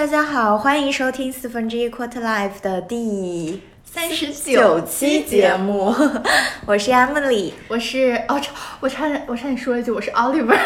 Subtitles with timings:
[0.00, 5.94] 大家好，欢迎收听四分之一 Quarter Life 的第三十九期节目，
[6.64, 8.40] 我是 Emily，我是哦，
[8.80, 10.58] 我差点我差点说一句，我是 Oliver，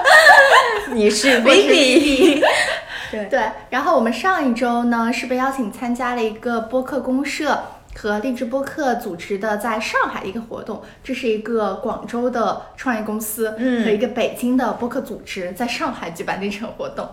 [0.90, 2.42] 你是 Vivi，
[3.12, 3.26] 对。
[3.26, 7.62] 对，然后我们上一周呢是被邀请参加了一个播客公社。
[7.96, 17.08] 和励志播客组织的在上海的一个活动，这是一个广州的创业公司和一个北京的播客组织在上海举办的一场活动。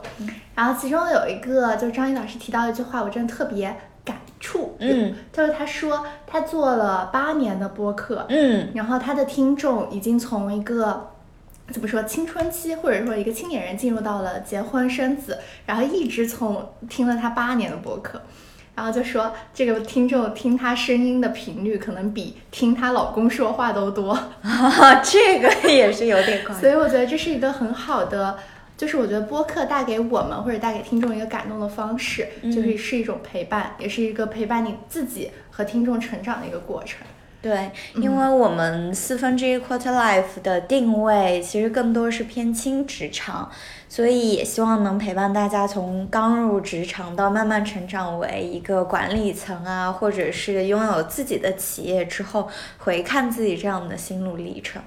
[0.54, 4.76] 然后其中有一个，就是张毅老师提到一句话，我真的特别感触。
[4.80, 11.12] 嗯，就是他说他做了八年的播客，嗯，然后他的听众已经从一个
[11.72, 18.22] 怎么说青春期，或者说一个青年人进入到了结婚生子，然后一直从听了他八年的播客。
[18.76, 24.18] 然后就说这个听众听她声音的频率可能比听她老公说话都多，
[25.04, 28.38] 这个也是有点夸所以我觉得这是一个很好的，
[28.76, 37.00] 就是我觉得播客带给我们或者带给听众一个感动的方式，就是是一种陪伴，也是一个陪伴你自己和听众成长的一个过程。
[37.44, 43.52] 对，因为我们四分之一 quarter life 的定位其实更多是偏轻职场。
[43.90, 54.82] 所以也希望能陪伴大家从刚入职场到慢慢成长为一个管理层啊，或者是拥有自己的企业之后，回看自己这样的心路历程。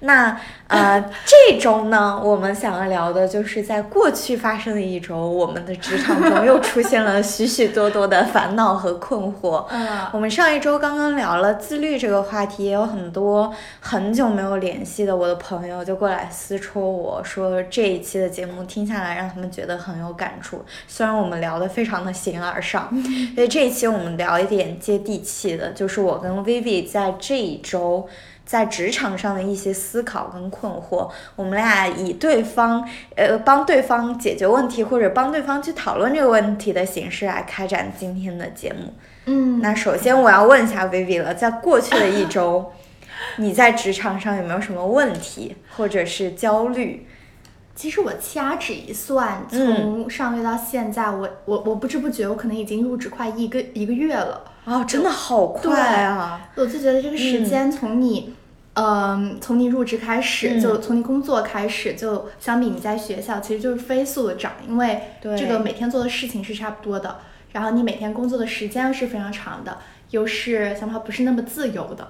[0.00, 9.66] 那呃， 这周呢，我们想要聊的就是在过去发生的一周，我们的职场中又出现了许许多多的烦恼和困惑。
[9.68, 18.46] 嗯，我们上一周刚刚聊了自律这个话题，也有很多很久没有联系的我的朋友就过来私戳我说这一期的节。
[18.46, 20.64] 节目听下来，让他们觉得很有感触。
[20.86, 22.88] 虽然我们聊得非常的形而上，
[23.34, 28.08] 所以这一期我们聊一点接地气的，就是我跟 Vivi 在这一周
[28.44, 31.10] 在职场上的一些思考跟困惑。
[31.34, 38.92] 我们俩以对方呃帮对方解决问题，或者帮对方去讨论这个问题的形式来开展今天的节目。
[39.26, 42.72] 嗯，那首先我要问一下 Vivi 了，在过去的一周，
[43.36, 47.06] 你在职场上有没有什么问题或者是焦虑？
[47.74, 54.44] 其实我掐指一算，从上个月到现在，我我我不知不觉，我可能已经入职快一个一个月了。
[54.64, 56.48] 哦，真的好快啊！
[56.54, 58.34] 我就觉得这个时间从你，
[58.72, 67.18] 嗯，从你入职开始，就从你工作开始，就相比你在学校，其实就是飞速的涨，因为这个每天做的事情是差不多的，
[67.56, 69.78] 然后你每天工作的时间是非常长的，
[70.10, 72.06] 又是想法不是那么自由的。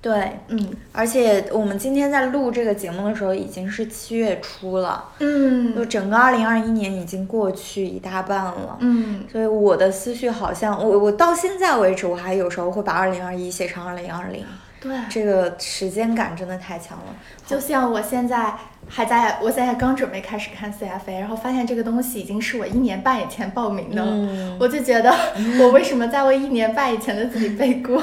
[0.00, 14.46] 对，嗯，而且我们今天在录这个节目的时候已经是七月初了，嗯，就整个二零二一年已经过去一大半了，嗯，所以我的思绪好像我我到现在为止我还有时候会把二零二一写成二零二零，
[14.80, 17.04] 对，这个时间感真的太强了，
[17.46, 18.54] 就像我现在
[18.88, 25.12] 还在我现在刚准备开始看 CFA，然后发现这个东西已经是我一年半以前报名的了，我就觉得
[25.60, 28.02] 我为什么在为一年半以前的自己背锅？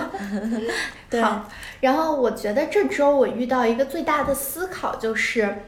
[1.22, 1.50] 好。
[1.80, 5.64] 然后我觉得这周我遇到一个最大的思考，就是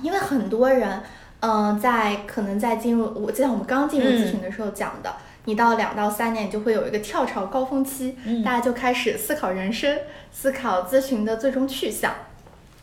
[0.00, 1.02] 因为很多人，
[1.40, 5.12] 嗯，在可能在进入，我记得我们刚进入咨询的时候讲的，
[5.46, 9.98] 你到两到三年，你就会有一个跳槽高峰期，大家就开始思考人生，
[10.30, 12.14] 思考咨询的最终去向，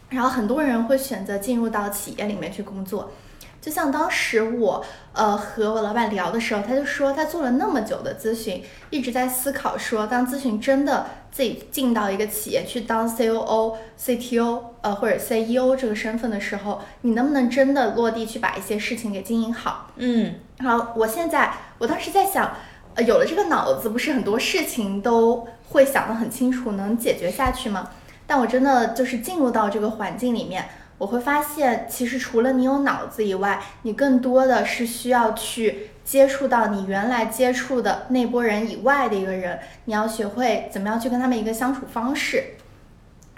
[0.10, 3.12] 然后很多人会选择进入到企业里面去工作。
[3.60, 19.92] 就像当时我呃和我老板聊的时候，他就说他做了那么久的咨询，一直在思考说，当咨询真的自己进到一个企业去当 C O O、C T O 呃或者 C E O 这个身份的时候，你能不能真的落地去把一些事情给经营好？
[19.98, 22.52] 嗯，好，我现在我当时在想，
[22.96, 27.90] 呃，有了这个脑子，不是很多事情都会想得很清楚，能解决下去吗？
[28.26, 30.66] 但我真的就是进入到这个环境里面。
[30.98, 39.60] 我会发现，其实除了你有脑子以外，你更多的是需要去接触到你原来接触的那波人以外的一个人。
[39.86, 42.56] 你要学会怎么样去跟他们一个相处方式。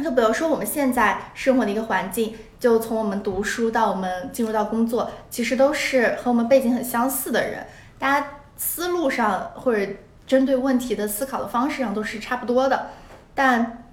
[0.01, 7.65] 就比如说我们现在生活的一个环境，就从我们读书到我们进入到工作，其实都是和我们背景很相似的人，
[7.99, 9.85] 大家思路上或者
[10.25, 12.87] 针对问题的思考的方式上都是差不多的，
[13.35, 13.83] 但。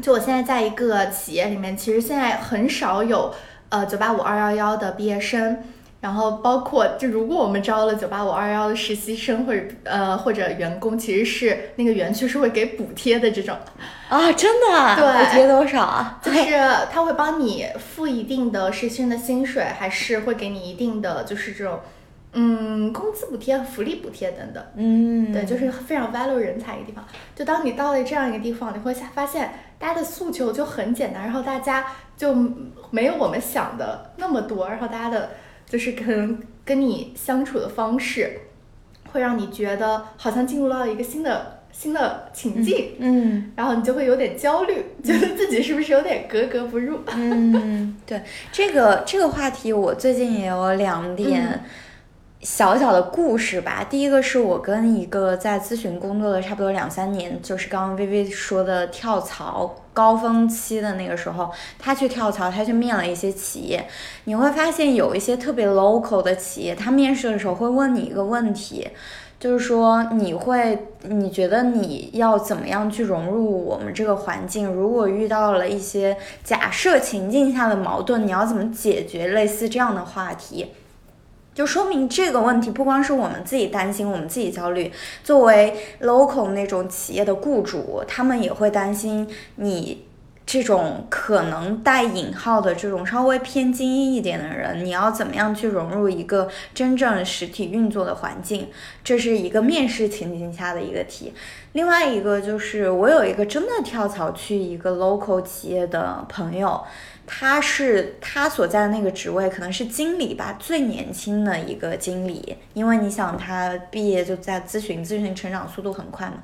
[0.00, 3.34] 就我现在在一个企业里面，其实现在很少有
[3.68, 5.58] 呃九八五二幺幺的毕业生，
[6.00, 13.54] 然后包括就如果我们招了九八五二幺的实习生或者呃或者员工，其实是那个园区是会给补贴的这种
[14.08, 14.96] 啊，真的？
[14.96, 16.18] 对，补贴多少啊？
[16.22, 16.48] 就是
[16.90, 21.78] 他会帮你付一定的实习生的薪水，还是会给你一定的就是这种。
[22.32, 27.04] 嗯，工资补贴、福利补贴等等，嗯，对，就是非常 value 人才一个地方。
[27.34, 31.86] 就当你到了这样一个地方，你会发现大家的诉求就很简单，然后大家
[32.16, 32.34] 就
[32.90, 35.30] 没有我们想的那么多，然后大家的
[35.66, 38.40] 就是可能跟你相处的方式，
[39.12, 47.00] 会让你觉得好像进入到了一个新的新的情境，嗯然后你就会有点焦虑，觉得自己是不是有点格格不入。
[47.16, 48.22] 嗯，对，
[48.52, 51.60] 这个这个话题我最近也有两点嗯
[52.42, 53.84] 小小的故事吧。
[53.88, 63.86] 第一个是我跟一个在咨询工作了差不多两三年，就是刚刚薇薇说的跳槽高峰期的那个时候，他去跳槽，他去面了一些企业，
[64.24, 68.88] 你会发现有一些特别 local 的企业，他面试的时候会问你一个问题。
[69.38, 74.68] 就是说，你会，你觉得你要怎么样去融入我们这个环境？
[74.70, 76.14] 如果遇到了一些
[76.44, 79.28] 假设情境下的矛盾，你要怎么解决？
[79.28, 80.72] 类似这样的话题，
[81.60, 84.90] 就说明这个问题不光是我们自己担心，我们自己焦虑，
[85.22, 90.06] 作为 local 那种企业的雇主，他们也会担心你。
[90.46, 98.66] 这种可能带引号的这种稍微偏精英一点的人，你要怎么样去融入一个真正实体运作的环境？
[99.04, 101.32] 这是一个面试情景下的一个题。
[101.74, 106.82] 另外一个就是，我有一个真的跳槽去一个 local 企业的朋友，
[107.32, 112.56] 他是他所在的那个职位可能是经理吧，最年轻的一个经理。
[112.74, 116.42] 因为你想，他毕业就在咨询，咨询成长速度很快嘛。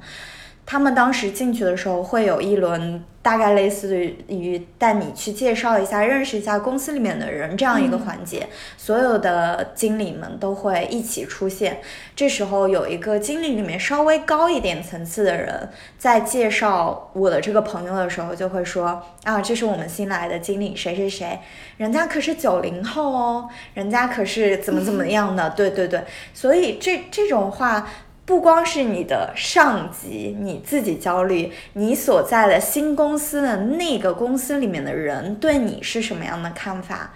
[0.66, 3.96] 他们当时进去的时候会有一轮大概类似
[4.28, 11.80] 于带你去介绍一下、认识一下公司里面的人这样一个环节，所有的经理们都会一起出现。
[12.14, 15.68] 这时候有一个经理里面稍微高一点层次的人
[15.98, 21.38] 在介绍我的这个朋友的时候，就会说啊，这是我们新来的经理谁谁谁，
[21.76, 26.02] 人家可是九零后哦，人家可是怎么怎么 样的，对对对，
[26.34, 27.88] 所以这这种话。
[28.26, 37.12] 不光是你的上级你自己焦虑，你所在的新公司的那个公司里面的人对你是什么样的看法？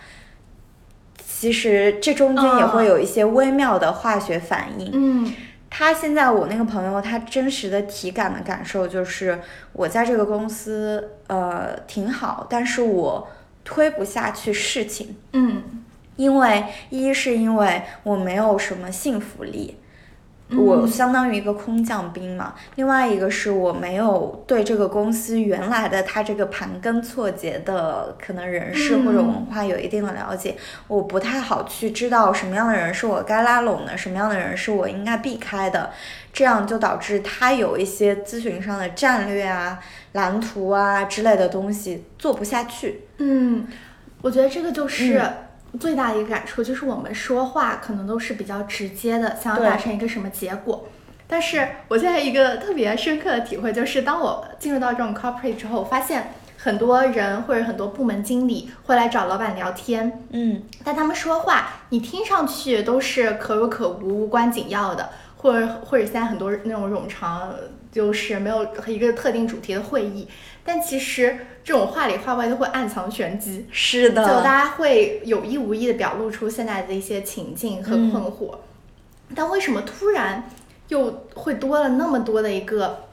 [1.19, 4.91] 其实这中间也会有一些微妙的化学反应。
[4.95, 5.35] 嗯
[5.73, 9.41] 他现在我那个朋友，他真实的体感的感受就是，
[9.73, 13.29] 我在这个公司呃挺好，但是我
[13.65, 15.85] 推不下去事情，嗯
[16.17, 19.77] 因为一是因为我没有什么信服力。
[20.57, 22.55] 我相当于一个空降兵嘛。
[22.75, 30.57] 另外一个是我没有对这个公司原来的它这个盘根错节的可能人事或者文化有一定的了解，
[30.89, 35.91] 我不太好去知道什么样的人是我该拉拢的，什么样的人是我应该避开的。
[36.33, 39.81] 这样就导致他有一些咨询上的战略啊、
[40.13, 43.03] 蓝图啊之类的东西做不下去。
[43.19, 43.67] 嗯，
[44.23, 45.21] 我觉得这个就是。
[45.79, 50.89] 最大的一个感触就是，我们说话可能都是比较直接的，想要达成一个什么结果。
[51.27, 67.55] 但是我现在一个特别深刻的体会就是，当我进入到这种 corporate 之后，我发现很多人或者很多部门经理会来找老板聊天，嗯，但他们说话，你听上去都是可有可无、无关紧要的，或者或者现在很多那种冗长，
[67.91, 70.29] 就是没有一个特定主题的会议。
[70.63, 78.55] 但其实这种话里话外都会暗藏玄机，是的，就大家会有意无意的表露出现在的一些情境和困惑。
[79.29, 80.51] 嗯、但为什么突然
[80.89, 83.05] 又会多了那么多的一个？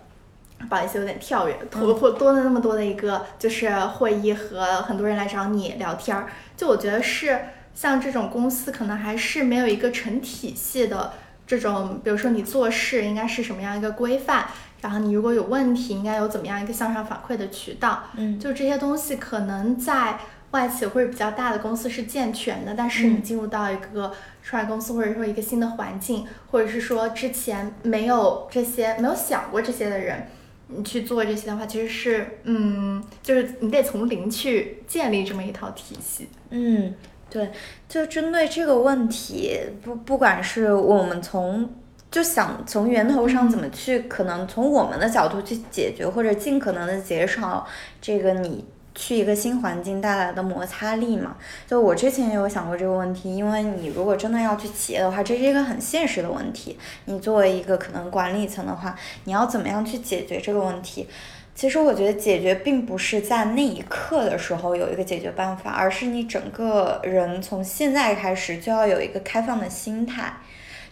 [0.68, 6.28] 不好意思，有点跳跃，多或多了那么多的一个就是会议和很多人来找你聊天儿。
[6.58, 7.40] 就我觉得是
[7.76, 11.14] 像这种公司，可能还是没有一个成体系的
[11.48, 14.46] 这种，比如说你做事应该是什么样一个规范。
[14.80, 18.04] 然后你如果有问题，应该有怎么样一个向上反馈的渠道？
[18.16, 20.20] 嗯，就这些东西可能在
[20.52, 24.14] 外企或者比较大的公司是健全的，但是你进入到一个
[24.44, 30.28] 创业公司或者说一个新的环境，或者是说之前没有这些没有想过这些的人，
[30.68, 36.30] 你去做这些的话，其实是嗯，就是你得从零去建立这么一套体系。
[36.52, 36.94] 嗯，
[37.30, 37.52] 对，
[37.88, 41.70] 就针对这个问题，不不管是我们从。
[42.10, 47.68] 就想从源头上怎么去，可能从我们的角度去解决，或者尽可能的减少
[48.02, 48.64] 这个你
[48.98, 51.38] 去一个新环境带来的摩擦力嘛。
[51.66, 56.78] 就我之前也有想过这个问题，因为你如果真的要去企业的话，这是一个很现实的问题。
[57.06, 61.08] 你作为一个可能管理层的话，你要怎么样去解决这个问题？
[61.56, 70.34] 其实我觉得解决并不是在那一刻的时候有一个解决办法，而是你整个人从现在开始就要有一个开放的心态。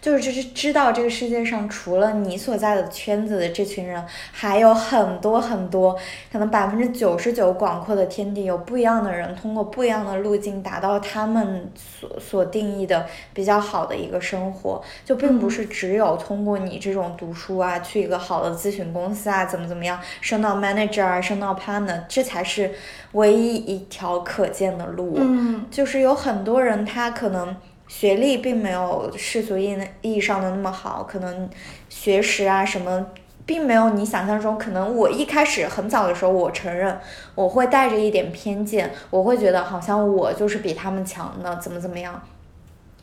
[0.06, 5.98] 就是就是知道这个世界上除了你所在的圈子的这群人，还有很多很多，
[6.32, 22.76] 可能百分之九十九广阔的天地，有不一样的人通过不一样的路径达到他们所所定义的比较好的一个生活，就并不是只有通过你这种读书啊，去一个好的咨询公司啊，怎么怎么样升到 manager 啊，升到 partner，这才是
[23.14, 25.16] 唯一一条可见的路。
[25.18, 27.56] 嗯，就是有很多人他可能。
[27.88, 31.50] 学历并没有世俗意意义上的那么好，可能
[31.90, 33.06] 学识啊什么，
[33.46, 34.58] 并没有你想象中。
[34.58, 37.00] 可能我一开始很早的时候，我承认
[37.36, 42.22] 我会带着一点偏见，我会觉得好像我就是比他们强的，怎么怎么样。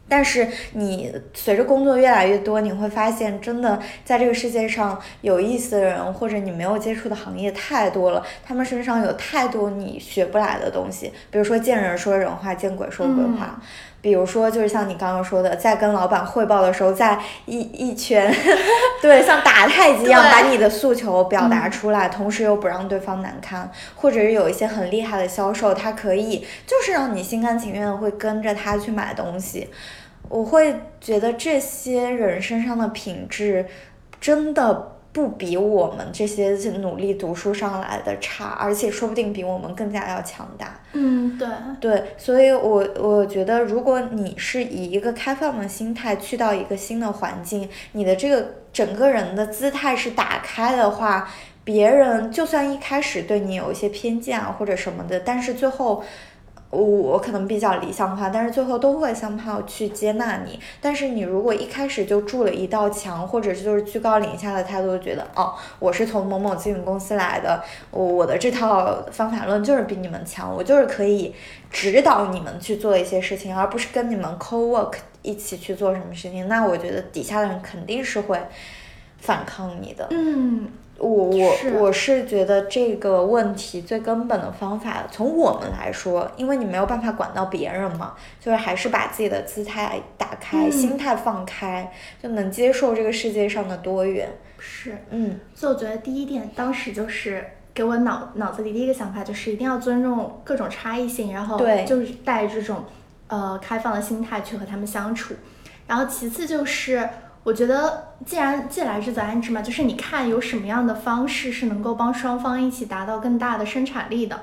[0.09, 11.11] 但是你随着工作越来越多，你会发现，真的在这个世界上有意思的人，或者你没有接触的行业太多了，他们身上有太多你学不来的东西。
[11.31, 13.59] 比如说见人说人话，见鬼说鬼话。
[14.03, 18.35] 比如说，就是像你刚刚说的，在跟老板汇报的时候，在一一圈，
[19.01, 23.71] 对，像打 太极一样把你的诉求表达出来，同时又不让对方难堪。
[23.95, 29.71] 或者是有一些很厉害的销售，他可以就是让你心甘情愿的会跟着他去买东西。
[30.29, 33.65] 我会觉得这些人身上的品质，
[34.21, 40.81] 真的不比我们这些努力读书上来的差，而且说不定比我们更加要强大。
[40.95, 41.49] 嗯，对，
[41.81, 51.29] 对，所以我我觉得，如果你是以一个开放的心态去到一个新的环境，你的这个整个人的姿态是打开的话，
[51.63, 56.03] 别人就算一开始对你有一些偏见啊或者什么的，但是最后。
[56.73, 60.59] 我我可能比较理想化，但是最后都会相炮去接纳你。
[60.81, 71.35] 但是你如果一开始就筑了一道墙，或者就是居高临下的态度，觉得哦，我是从某某咨询公司来的，我我的这套方法论就是比你们强，我就是可以
[71.71, 76.49] 指导你们去做一些事情，而不是跟你们 co work 一起去做什么事情。
[76.49, 78.41] 那我觉得底下的人肯定是会
[79.19, 80.09] 反抗你的。
[80.11, 80.69] 嗯。
[80.99, 94.29] 我我我是觉得这个问题最根本的方法，从我们来说，因为你没有办法管到别人嘛，就是还是把自己的姿态打开，心态放开，就能接受这个世界上的多元。
[94.59, 97.45] 是，嗯，所以我觉得第一点，当时就是
[97.75, 102.85] 给我脑脑子里第一个想法就是一定要尊重各种差异性，然后就是带这种
[103.27, 105.35] 呃开放的心态去和他们相处，
[105.89, 107.09] 然后其次就是。
[107.45, 114.43] 我觉得，既然既来之则安之嘛，就是你看有什么样的方式是能够帮双方一起达到更大的生产力的，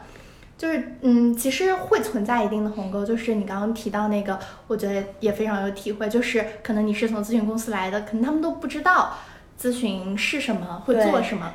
[0.58, 3.06] 就是嗯，其实会存在一定的鸿沟。
[3.06, 4.38] 就是你刚刚提到那个，
[4.68, 9.14] 我觉得也非常有体会，就是可能你是从咨询公司来的，可能他们都不知道
[9.58, 11.54] 咨询是什么，会做什么，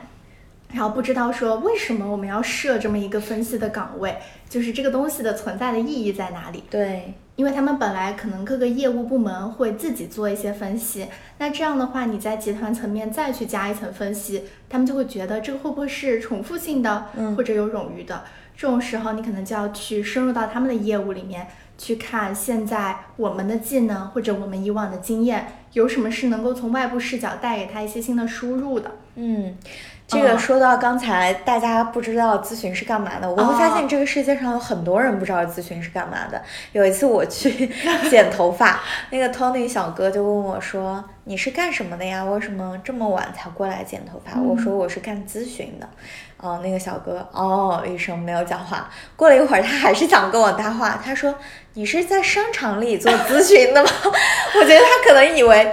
[0.73, 4.17] 然后不知道说为什么我们要设这么一个分析的岗位，
[4.49, 6.65] 就是这个东西的存在的意义在哪里？
[6.71, 7.13] 对。
[7.37, 18.23] 因为他们本来可能各个业务部门会自己做一些分析，那这样的话，你在集团层面再去加一层分析，他们就会觉得这个会不会是重复性的，或者有冗余的？
[18.57, 28.93] 这种时候，你可能就要去深入到他们的业务里面去看，现在我们的技能或者我们以往的经验有什么是能够从外部视角带给他一些新的输入的？
[29.17, 29.57] 嗯。
[30.07, 36.41] 这个说到刚才大家不知道咨询是干嘛的，我会发现这个世界上有很多人不知道咨询是干嘛的。
[36.73, 37.67] 有一次我去
[38.11, 38.81] 剪头发，
[39.11, 42.23] 那个 Tony 小哥就问我说：“你是干什么的呀？
[42.25, 45.89] 为什么这么晚才过来剪头发？”我说：“我是干咨询的。”
[46.37, 48.91] 哦，那个小哥哦一声没有讲话。
[49.17, 51.01] 过了一会儿，他还是想跟我搭话。
[51.03, 51.35] 他说
[51.75, 53.91] ：“你是在商场里做咨询的吗？”
[54.57, 55.73] 我觉得他可能以为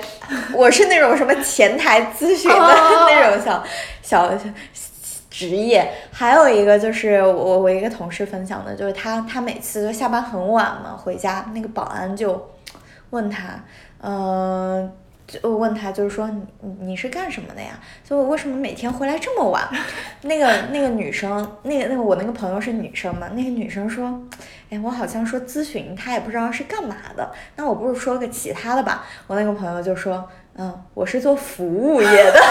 [0.54, 2.58] 我是那种什么前台咨询的
[3.10, 3.64] 那种小
[4.02, 4.38] 小
[5.30, 5.92] 职业。
[6.12, 12.52] 还有一个就是我我一个同事分享的，就是他他每次就下班很晚嘛，回家那个保安就
[13.12, 13.64] 问他，
[14.02, 14.92] 嗯。
[15.28, 16.44] 就问他，就是说你
[16.82, 17.80] 你是干什么的呀？
[18.04, 19.66] 就为什么每天回来这么晚？
[20.24, 23.30] 那个那个女生，那个那个我那个朋友是女生嘛？
[23.34, 24.22] 那个女生说，
[24.72, 27.30] 哎，我好像说咨询，他也不知道是干嘛的。
[27.58, 29.06] 那我不如说个其他的吧。
[29.28, 32.42] 我那个朋友就说，嗯，我是做服务业的。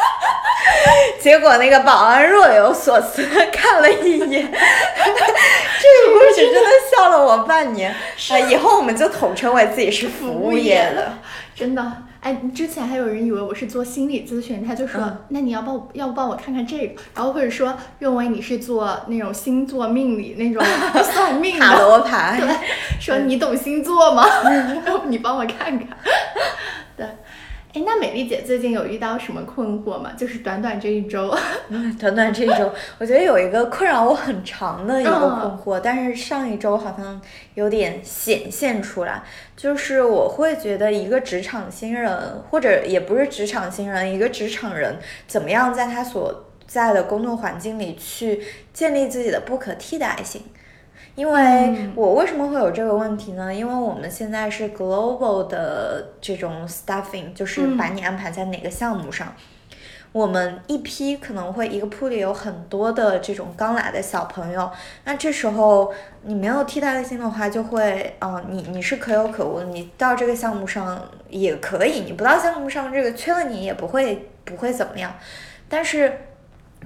[1.18, 7.90] 结果那个保安若有所思看了一眼， 这个故事真的笑了我半年。
[7.90, 11.10] 啊，以后我们就统称为自己是服务业的。
[11.54, 11.82] 真的，
[12.20, 20.62] 哎，之前还有人以为我是做心理咨询，他就说，那你要帮我，要不帮我看看这个，然后或者说认为你是做那种星座命理那种
[21.02, 22.54] 算命的塔罗牌，对，
[23.00, 24.24] 说你懂星座吗？
[25.08, 25.88] 你帮我看看，
[26.96, 27.06] 对。
[27.72, 30.12] 哎，那美丽姐最近有遇到什么困惑吗？
[30.18, 31.32] 就是短短这一周，
[32.00, 37.20] 短短这一周，我觉得有一个困扰我很长的一个困惑，但是上一周好像
[37.54, 39.22] 有点显现出来，
[39.56, 44.98] 就是我会觉得一个职场新人，或者也不是职场新人，一个职场人
[45.28, 50.42] 怎么样在他所在的工作环境里去建立自己的不可替代性。
[51.20, 53.52] 因为我为什么会有这个问题呢？
[53.54, 59.30] 因为我们现在是 global 的这种 staffing，就是把你安排在哪个项目上。
[60.12, 64.70] 我们一批可能会一个铺里有很多的这种刚来的小朋友，
[65.04, 75.14] 那这时候你没有替代性的话，就会，嗯，你你是可有可无，你到这个项目上也可以，你不到项目上这个缺了你也不会不会怎么样，
[75.68, 76.18] 但是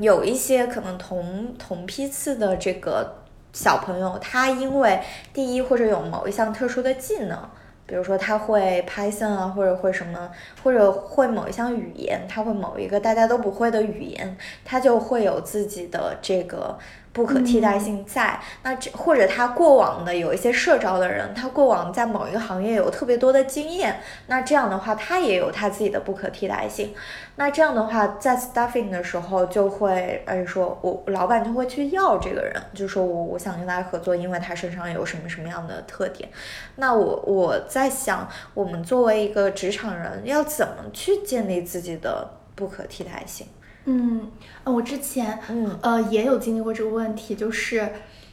[0.00, 3.22] 有一些可能同同批次的这个
[3.54, 5.00] 小朋友，他因为
[5.32, 7.38] 第一或者有某一项特殊的技能。
[7.86, 10.30] 比如说他会 Python 啊，或者会什么，
[10.62, 16.78] 或者会某一项语言，他会某一个大家都不会的语言，他就会有自己的这个。
[17.14, 26.92] 不可替代性在那这，或者他过往的有一些社招的人，他过往在某一个行业有特别多的经验，那这样的话他也有他自己的不可替代性。
[27.36, 36.28] 那这样的话，在 staffing 的时候就会，哎，说我老板就会去要这个人，就说我我想跟他合作，因为他身上有什么什么样的特点。
[36.76, 43.46] 那我我在想，我们作为一个职场人，要怎么去建立自己的不可替代性？
[43.86, 44.30] 嗯，
[44.64, 47.88] 呃，我之前，嗯，呃，也有经历过这个问题，就是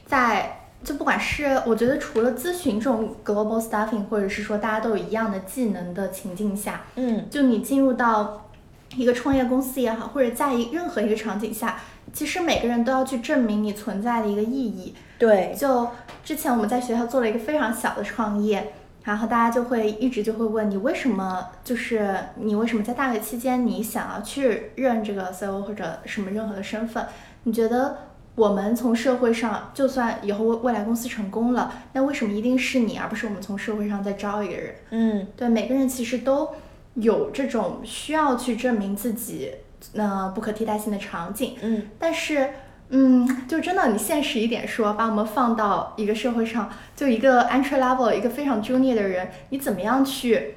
[0.05, 8.49] 在就不管是我觉得除了咨询这种 global staffing，或者是说大家都有一样的技能的情境下，嗯，就你进入到
[8.95, 11.79] 一个创业公司也好，或者在一任何一个场景下，
[12.13, 14.95] 其实每个人都要去证明你存在的一个意义。
[15.17, 15.87] 对，就
[16.23, 18.73] 之前我们在学校做了一个非常小的创业。
[19.03, 27.05] 然后大家就会一直就会问你为什么，就是你为什么在大学期间你想要去任这个 CEO 或者什么任何的身份？
[27.43, 27.97] 你觉得
[28.35, 34.75] 我们从社会上，就算以后未未来公司成功了，那为什么一定是你，而不是我们从社会上再招一个人？
[34.91, 36.49] 嗯，对，每个人其实都
[36.93, 39.51] 有这种需要去证明自己
[39.93, 41.55] 那不可替代性的场景。
[41.61, 42.49] 嗯，但是。
[42.93, 50.55] 嗯，就真的，你现实一点说，把我们放到一个社会上，就一个 entry level，一个非常 junior 的人，你怎么样去，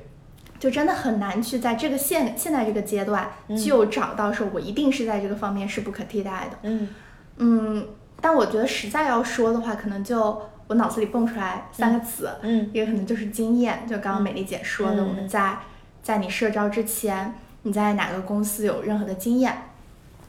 [0.58, 6.58] 就真的很难去在这个现现在这个阶段就找到说，我一定是在这个方面是不可替代的。
[6.62, 6.88] 嗯
[7.36, 7.86] 嗯，
[8.20, 15.58] 但我觉得实在要说的话，可能就我脑子里蹦出来三个词，嗯，一个可能就是经验，就刚刚美丽姐说的，我们在
[16.02, 19.70] 在你社招之前，你在哪个公司有任何的经验，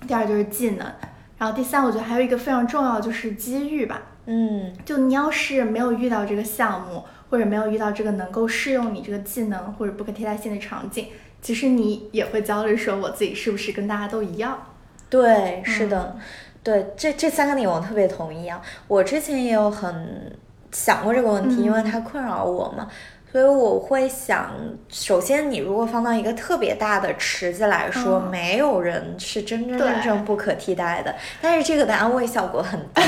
[0.08, 0.86] 第二就是技能。
[1.38, 4.02] 然后第三，我觉得还有一个非常重要，就是机遇吧。
[4.26, 11.08] 嗯，就你要是没有遇到这个项目，或者没有遇到这个能够适用你这个技能或者不可替代性的场景，
[11.42, 14.58] 其实你也会焦虑，说我自己是不是跟大家都一样？
[15.10, 16.18] 对，是的，
[16.64, 18.62] 对，这这三个点我特别同意啊。
[18.88, 20.36] 我之前也有很
[20.72, 22.88] 想过这个问题，因为它困扰我嘛。
[23.32, 24.50] 所以我会想，
[24.88, 31.14] 首先你如果放到一个特别大的池子来说，没有人是真真正正不可替代的。
[31.42, 33.02] 但是这个的安慰效果很低，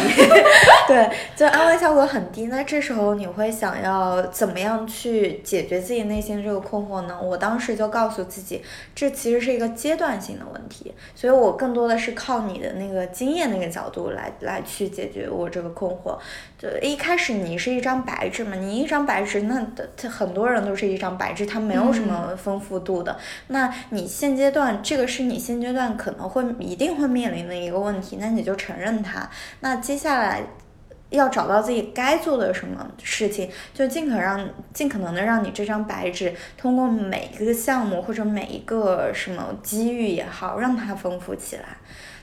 [0.88, 2.45] 对，就安慰效果很低。
[2.45, 7.19] 那这时候你会想要怎么样去解决自己内心这个困惑呢？
[7.21, 8.63] 我当时就告诉自己，
[8.95, 10.93] 这其实是一个阶段性的问题。
[11.13, 16.17] 所以我更多的是靠你的那个经验那个角度来来去解决我这个困惑。
[16.58, 23.15] 就一开始你是一张白纸嘛，你一张白纸，那它很多人都是一张白纸，它没有什么丰富度的。
[23.47, 29.30] 那你现阶段这个是你现阶段可能会一定会面临的一个问题，那你就承认它。
[29.60, 30.41] 那接下来
[31.09, 41.63] 要找到自己该做的什么事情，就尽可让尽可能的让你这张白纸通过每一个项目或者每一个什么机遇也好，让它丰富起来。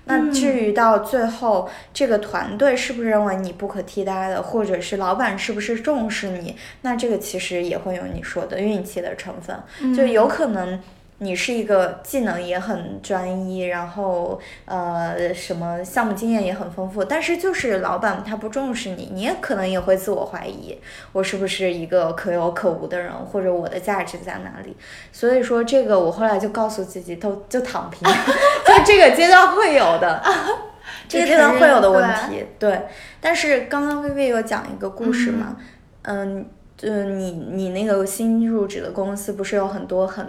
[0.07, 10.79] 那至于到最后，这个团队是不是认为你不可替代的，或者是老板是不是重视你，那这个其实也会有你说的运气的成分，就有可能。
[11.19, 20.77] 你是一个技能也很专一，然后呃什么项目经验也很丰富，但是就是老板他不重视你，你也可能也会自我怀疑，
[21.13, 24.77] 我是不是一个可有可无的人，或者我的价值在哪里？
[25.13, 28.07] 所以说这个我后来就告诉自己，都就躺平，
[28.67, 30.21] 就这个阶段会有的，
[31.09, 32.83] 这个阶段会有的问题，对。
[33.21, 35.57] 但是刚刚薇薇有讲一个故事嘛，
[36.03, 36.45] 嗯。
[36.77, 40.27] 就你你那个新入职的公司，不是有很多很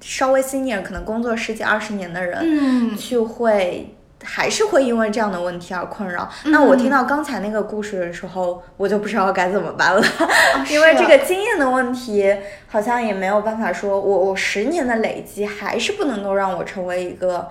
[0.00, 6.28] 稍微 senior，可能工作十几二十年的人，嗯，去会还是会因为这样的问题而困扰。
[6.46, 10.02] 那我听到刚才那个故事的时候，我就不知道该怎么办了，
[10.68, 12.34] 因为这个经验的问题，
[12.66, 17.48] 好像也没有办法说，我我十年的累积还是不能够让我成为一个。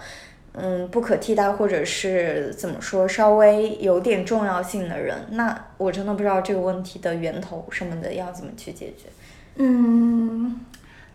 [0.55, 9.09] 嗯，不可替代，或者是怎么说，稍微有点重要性的人，那我真的不知道这个问题的源头什么的要怎么去解决。
[9.55, 10.61] 嗯，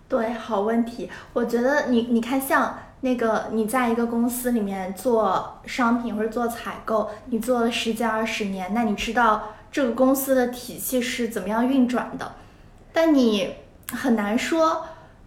[0.09, 1.09] 对，好问题。
[1.33, 12.33] 我觉得你，你看，像那个你在一个公司里面做商品或者做采购，你做了十几二十年，那你知道这个公司的体系是怎么样运转的，
[12.93, 13.55] 但你
[13.93, 14.85] 很难说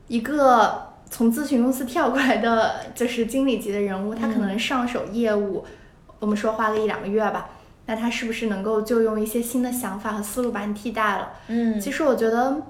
[0.09, 0.90] 一个。
[1.11, 5.63] 从咨询公司跳过来的，就是经理级的人物，他可能上手业务，
[6.19, 7.49] 我们说花个一两个月吧，
[7.85, 11.33] 那他是不是能够就用一些新的想法和思路把你替代了？
[11.47, 12.61] 嗯，其实我觉得，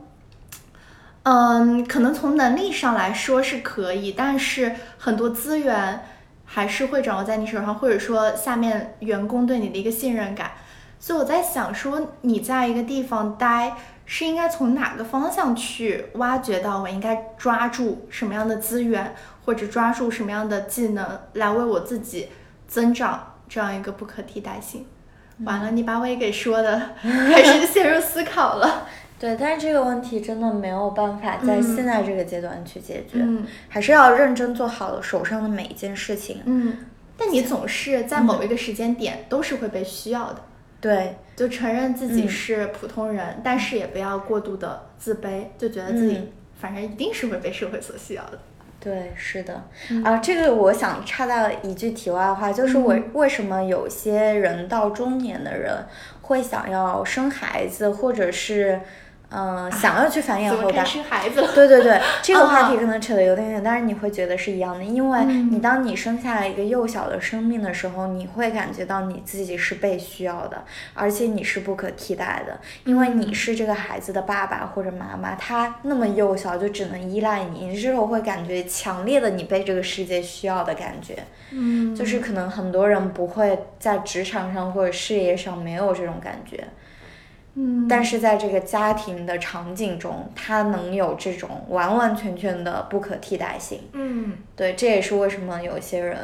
[1.24, 6.02] 嗯，可能从能力上来说是可以，但是很多资源
[6.44, 10.52] 还是会掌握在你手上，或者说下面员工对你的一个信任感。
[11.00, 13.76] 所以我在想说，你在一个地方待，
[14.14, 22.28] 是应该从哪个方向去挖掘到我应该抓住什么样的资源，或者抓住什么样的技能，来为我自己
[22.68, 24.86] 增长这样一个不可替代性。
[25.46, 28.86] 完了，你把我也给说的开始陷入思考了。
[29.18, 36.42] 对，但是这个问题真的没有办法在现在这个阶段去解决，嗯还是要认真做好手上的每一件事情。
[36.44, 36.80] 嗯，
[37.16, 40.42] 但你总是在某一个时间点都是会被需要的，
[40.82, 42.30] 对，就承认自己嗯。
[42.30, 46.28] 是普通人，但是也不要过度的自卑，就觉得自己嗯。
[46.60, 48.38] 反正一定是会被社会所需要的。
[48.80, 50.04] 对，是的，嗯。
[50.04, 53.04] 啊，这个我想插到一句题外话，就是我嗯。
[53.14, 55.84] 为什么有些人到中年的人
[56.22, 58.80] 会想要生孩子，或者是
[59.32, 60.84] 嗯、呃想要去繁衍后代？
[61.56, 65.52] 对对对， 这个话题啊可能扯得有点远，但是你会觉得是一样的，因为嗯。
[65.52, 70.64] 你当你生下来一个幼小的生命的时候，你会感觉到你自己是被需要的，
[70.94, 81.18] 而且你是不可替代的，因为你是这个孩子的爸爸或者妈妈，他那么幼小就只能依赖你，你这时候会感觉强烈的你被这个世界需要的感觉，
[81.52, 86.64] 嗯，就是可能很多人不会在职场上或者事业上没有这种感觉，
[87.56, 93.82] 嗯，但是在这个家庭的场景中，它能有这种完完全全的不可替代性。
[93.94, 96.18] 嗯对，这也是为什么有些人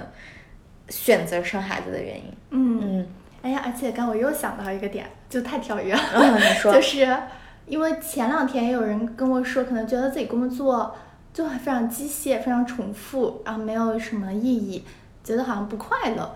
[0.90, 2.34] 选择生孩子的原因。
[2.52, 3.08] 嗯，嗯，
[3.42, 6.00] 哎呀，而且刚我又想到一个点，就太跳跃了。
[6.14, 7.18] 嗯，你 说，就是
[7.66, 10.96] 因为前两天也有人跟我说，可能觉得自己工作
[11.34, 14.86] 就很非常机械、非常重复，然后没有什么意义，
[15.26, 16.36] 觉得好像不快乐。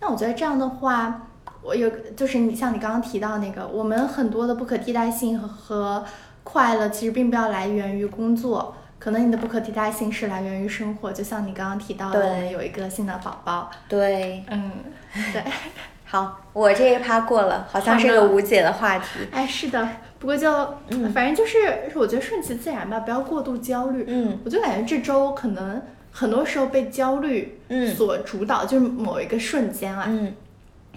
[0.00, 1.26] 那我觉得这样的话，
[1.62, 6.04] 我有就是你像你刚刚提到那个，我们很多的不可替代性和和
[6.42, 8.74] 快乐，其实并不要来源于工作。
[8.98, 14.72] 可能你的不可替代性是来源于生活，就像你刚刚提到的，我们有一个新的宝宝，对，嗯，
[15.32, 15.42] 对，
[16.04, 19.20] 好，我这一趴过了，好像是好的个无解的话题。
[19.30, 20.52] 哎，是的，不过就、
[20.90, 24.04] 嗯反正就是，我觉得顺其自然吧，不要过度焦虑。
[24.06, 25.80] 嗯我就感觉这周可能
[26.12, 30.34] 很多时候被焦虑嗯所主导，就是某一个瞬间啊，嗯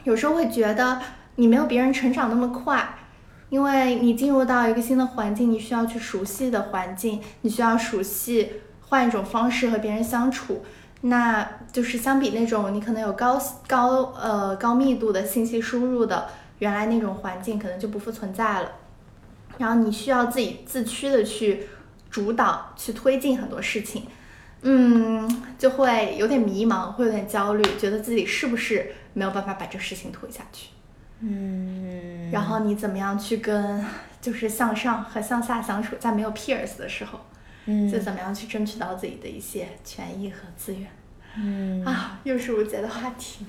[0.04, 1.02] 有时候会觉得
[1.36, 2.96] 你没有别人成长那么快，
[3.50, 10.64] 因为你进入到一个新的环境，你需要去熟悉的环境，你需要熟悉换一种方式和别人相处。
[11.02, 13.38] 那就是相比那种你可能有高
[13.68, 16.28] 高呃高密度的信息输入的
[16.60, 18.72] 原来那种环境，可能就不复存在了。
[19.58, 21.68] 然后你需要自己自驱的去
[22.10, 24.04] 主导、去推进很多事情，
[24.64, 30.70] 嗯，就会有点迷茫，会有点焦虑，觉得自己是不是没有办法把这事情推下去。
[31.20, 33.86] 嗯，然后你怎么样去跟
[34.22, 37.20] 就是向上和向下相处，在没有 peers 的时候，
[37.66, 40.88] 嗯就怎么样去争取到自己的一些权益和资源。
[41.36, 43.46] 嗯，啊，又是无解的话题。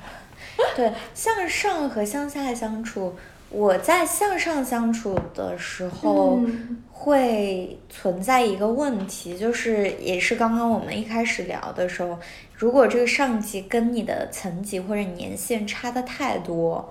[0.77, 3.17] 对，向上和向下相处，
[3.55, 6.41] 我在向上相处的时候。
[6.45, 12.19] 嗯会存在一个问题，就是也是刚刚我们一开始聊的时候，
[12.55, 16.91] 如果这个上级跟你的层级或者年限差的太多，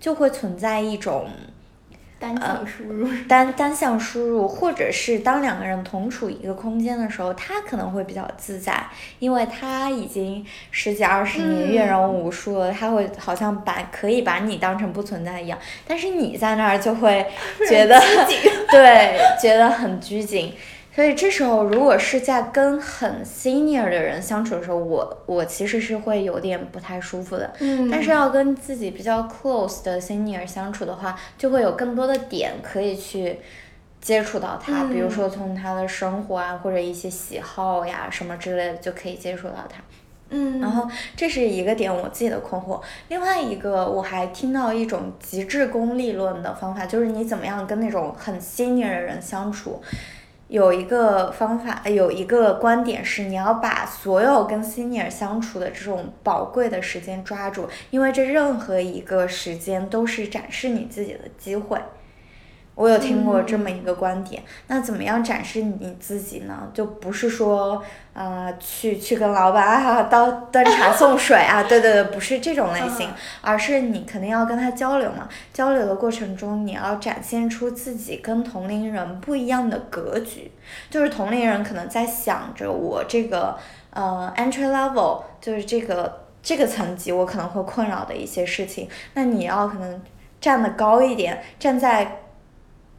[0.00, 1.28] 就会存在一种
[2.22, 3.08] 单向输入。
[3.28, 8.80] 单单向输入，或者是当两个人同处一个空间的时候，他可能会比较自在，
[9.18, 17.26] 因为他已经十几二十年阅人无数了，他会好像把可以把你当成不存在一样，但是你在那儿就会
[17.68, 18.00] 觉得
[18.70, 20.54] 对，觉得很拘谨。
[20.94, 27.50] 所以这时候，如果是在跟很 senior 的人相处的时候，我我其实是会有点不太舒服的。
[27.60, 33.38] 嗯但是要跟自己比较 close 的 senior 相处的话，就会有更多的点可以去
[34.02, 39.82] 接触到他，比如嗯说从他的生活啊，或者一些喜好呀什么之类的，就可以接触到他。
[40.28, 49.80] 嗯，然后这是一个点我自己的困惑，另外一个我还听到一种极致功利论的方法，就是你怎么样跟那种很 senior 的人相处。
[50.52, 61.78] 有一个方法，有一个观点是，你要把所有跟 senior 相处的这种宝贵的时间抓住，因为这任何一个时间都是展示你自己的机会。
[62.74, 64.42] 我有听过这么一个观点。
[64.68, 66.70] 那怎么样展示你自己呢？
[66.72, 67.82] 就不是说，
[68.14, 73.10] 呃，去去跟老板啊，端端茶送水啊， 对对对，不是这种类型，
[73.42, 75.28] 而是你肯定要跟他交流嘛。
[75.52, 80.50] 交流的过程中，你要展现出自己跟同龄人不一样的格局。
[80.88, 83.58] 就是同龄人可能在想着我这个
[83.90, 88.88] 呃 entry level，就是这个这个层级，我可能会困扰的一些事情。
[89.12, 90.00] 那你要可能
[90.40, 92.16] 站得高一点，站在。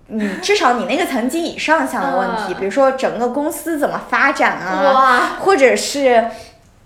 [0.07, 6.25] 你至少你那个层级以上想的问题，比如说整个公司怎么发展啊，或者是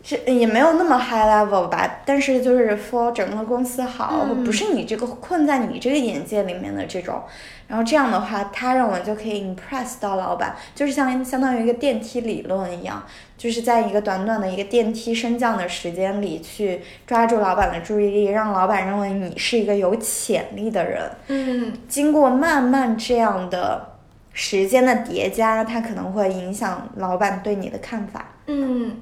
[0.03, 7.23] 是也没有那么 high level 吧，但是就是 for 整个公司好，不是你这个困在你这个眼界里面的这种。
[7.67, 13.03] 然后这样的话，他认为就可以 impress 到老板，就是相相当于一个电梯理论一样，
[13.37, 21.03] 就是在一个短短的一个电梯升降的时间里，去抓住老板的注意力，让老板认为你是一个有潜力的人。
[21.27, 23.93] 嗯，经过慢慢这样的
[24.33, 28.33] 时间的叠加，它可能会影响老板对你的看法。
[28.47, 28.99] 嗯，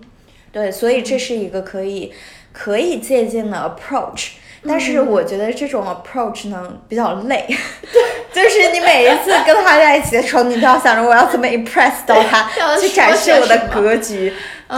[0.52, 2.14] 对，所以这是一个可以
[2.52, 4.32] 可以借鉴的 approach。
[4.68, 7.46] 但是我觉得这种 approach 呢比较累，
[8.44, 14.34] 就是你每一次跟他在一起的时候，你都要想着我要怎么 impress 到他， 去展示我的格局。
[14.68, 14.78] 对，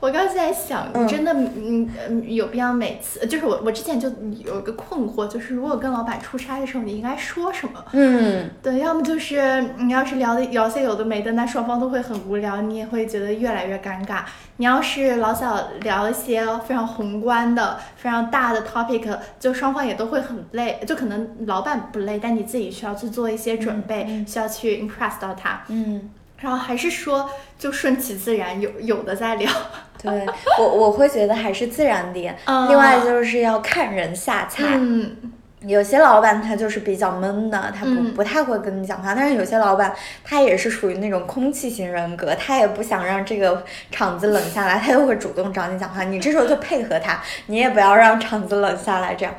[0.00, 4.08] 我刚在想，真的，嗯嗯，有必要每次，就是我我之前就
[4.44, 7.84] 有一个困惑，就是如果跟老板出差的时候，你应该说什么？
[7.92, 14.22] 嗯，对，要么就是你要是聊的聊些有的没的，那双方都会很无聊，你也会觉得越来越尴尬。
[14.56, 25.62] 你要是老想聊一些非常宏观的、非常大的 topic，就双方也都会很累，就可能老板不累，但你自己需要去做一些准备，需要去 impress 到他。
[25.68, 26.10] 嗯。
[26.38, 29.50] 然后还是说就顺其自然，有有的再聊。
[30.02, 30.26] 对
[30.58, 32.36] 我我会觉得还是自然点。
[32.68, 34.64] 另外就是要看人下菜。
[34.74, 35.16] 嗯。
[35.66, 39.14] 有些老板他就是比较闷的，他不不太会跟你讲话。
[39.14, 46.02] 但是有些老板他也是属于那种空气型人格，他也不想让这个场子冷下来，他就会主动找你讲话。
[46.04, 49.34] 你这时候就配合他，你也不要让场子冷下来，这样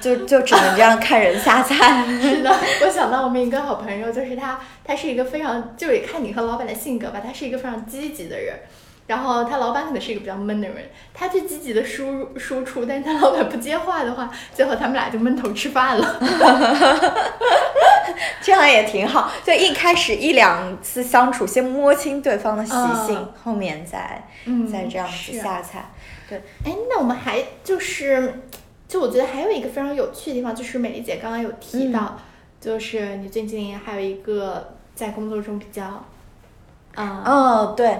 [0.00, 2.06] 就就只能这样看人下菜。
[2.22, 2.50] 是的，
[2.86, 8.54] 我想到我们一个好朋友，就是他，他是一个非常，就是看你和老板的性格吧，他是一个非常积极的人。
[9.10, 16.20] 然后他老板可能是一个比较闷的人，他去积极的输入输出，但是他老板不接话的话，最后他们俩就闷头吃饭了。
[18.40, 22.70] 这样也挺好，就一开始一两次相处，先摸清对方的习
[23.04, 24.28] 性，后面再
[24.70, 25.90] 再这样子下菜。
[26.28, 28.42] 对，哎，那我们还就是，
[28.86, 32.16] 就我觉得还有一个非常有趣的地方，就是美丽姐刚刚有提到，
[32.60, 36.04] 就是你最近还有一个在工作中比较，
[36.94, 37.98] 啊，哦，对。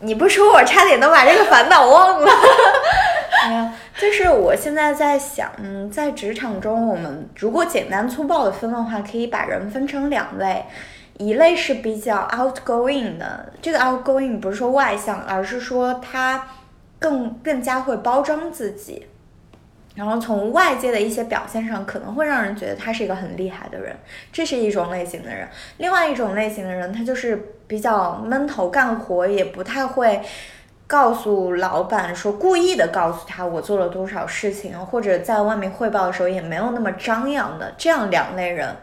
[0.00, 2.28] 你不说，我差点都把这个烦恼忘了。
[3.44, 10.64] 哎呀，就是我现在在想，嗯，在职场中，我们如果简单粗暴的分的话，可以把人分成两类，
[11.18, 16.46] 一类是比较 outgoing 的，这个 outgoing 不是说外向，而是说他
[16.98, 19.06] 更更加会包装自己。
[19.96, 23.96] 然后从外界的一些表现上，可能会让人觉得他是一个很厉害的人，
[24.30, 25.48] 这是一种类型的人。
[25.78, 30.20] 另外一种类型的人，他就是比较闷头干活，也不太会
[30.86, 38.76] 告诉老板说故意的告诉他我做了多少事情，或者在外面汇报的时候也没有那么张扬的这样两类人。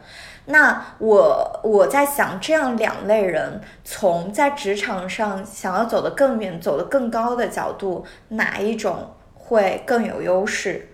[0.45, 10.89] 那我我在想，这样两类人从在职场上想要走得更远、走得更高的角度，哪一种会更有优势？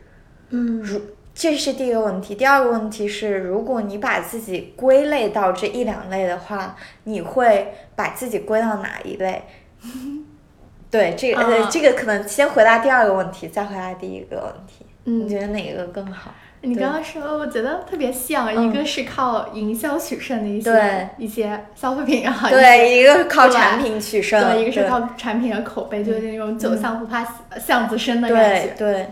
[0.50, 1.02] 嗯，如
[1.34, 9.44] 这是第一个问题，第二个问题是，如果你把自己归类到这一两类的话，你会把自己归到哪一类？
[10.92, 14.86] 对，这个呃，这个可能先回答第二个问题，再回答第一个问题。
[15.06, 16.34] 你觉得哪个更好？
[16.62, 27.26] 你刚刚说，我觉得特别像，一个是靠营销取胜的一些一些消费品啊，对，一个是靠产品取胜，对，一个是靠产品的口碑，就是那种酒香不怕
[27.58, 28.74] 巷子深的感觉。
[28.78, 29.08] 对，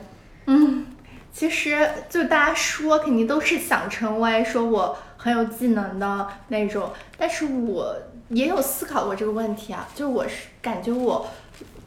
[0.48, 0.86] 嗯。
[1.38, 7.96] 其实就大家说肯定都是想成为说我很有技能的那种，但是我
[8.30, 9.88] 也有思考过这个问题啊。
[9.94, 11.28] 就我是感觉我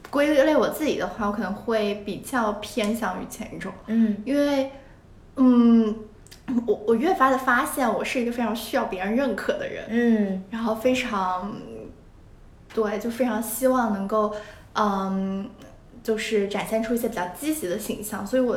[0.09, 3.73] 归类我自己的话，我可能会比较偏向于前一种。
[3.89, 4.71] 嗯，因为
[5.35, 5.97] 嗯，
[6.65, 9.85] 我我越发的发现我是一个非常需要别人认可的人。
[9.89, 11.53] 嗯，然后非常
[12.73, 14.33] 对，就非常希望能够
[14.75, 15.51] 嗯，
[16.05, 18.57] 就是展现出一些比较积极的形象，所以我。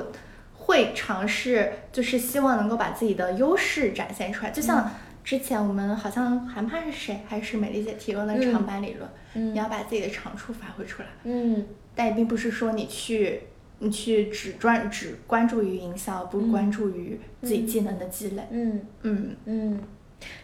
[0.66, 4.52] 会尝试，就是希望能够把自己的优势展现出来。
[4.52, 4.90] 就像
[5.24, 11.08] 之前我们好像韩怕是谁，还是美丽姐提供的长板理论，你要把自己的长处发挥出来。
[11.24, 13.42] 嗯，但也并不是说你去，
[13.80, 18.44] 你去只专只关注于营销，不关注于自己技能的积累。
[18.50, 19.80] 嗯嗯嗯，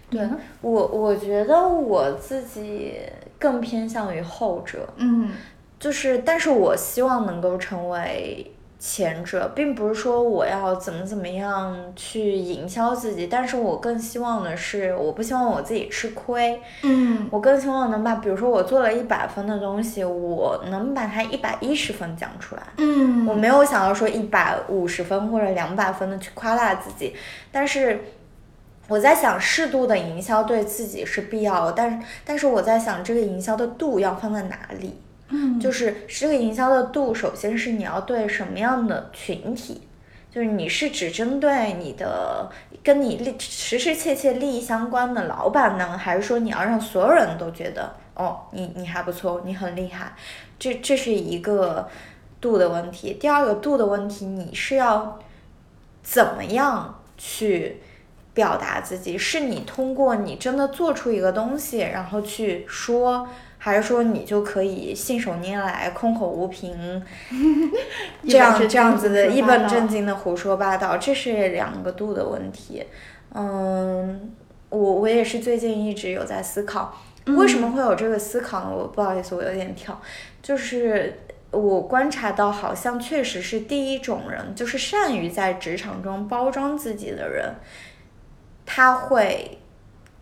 [0.09, 0.27] 对
[0.61, 2.99] 我，我觉得我自己
[3.37, 4.93] 更偏向于后者。
[4.97, 5.31] 嗯，
[5.79, 8.51] 就是，但是我希望能够成为。
[8.79, 16.57] 前者并不是说我要怎么怎么样去营销自己，但是我更希望的是，我不希望我自己吃亏。
[16.83, 22.63] 嗯，我更希望能把，比如说我做了一百分的东西，我能把它一百一十分讲出来。
[22.77, 27.13] 嗯，我没有想要说一百五十分或者两百分的去夸大自己，
[27.51, 27.99] 但是
[28.87, 34.95] 我在想适度的营销对自己是必要的，但是但是我在想这个营销的度要放在哪里。
[35.31, 39.87] 嗯，就是这个营销的度，首先是你要对什么样的群体，
[40.31, 42.49] 就是你是只针对你的
[42.83, 50.13] 跟你利实实切切利益相关的老板呢，还是说你要让所有人都觉得哦，你你还不错，你很厉害，
[50.57, 51.87] 这这是一个
[52.41, 53.13] 度的问题。
[53.13, 55.19] 第二个度的问题，你是要
[56.01, 57.83] 怎么样去
[58.33, 59.15] 表达自己？
[59.15, 63.27] 是你通过你真的做出一个东西，然后去说。
[63.61, 67.03] 还是说你就可以信手拈来、空口无凭，
[68.25, 72.85] 这样这样子的一本正经的胡说八道，这是两个度的问题。
[73.35, 74.33] 嗯，
[74.69, 78.71] 我我也是最近一直有在思考，为什么会有这个思考呢？
[78.73, 80.01] 我不好意思，我有点跳，
[80.41, 81.19] 就是
[81.51, 87.53] 我观察到，好像确实是第一种人，就是善于在职场中包装自己的人，
[88.65, 89.59] 他会